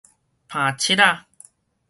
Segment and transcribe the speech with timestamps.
[0.49, 1.25] 奅姼仔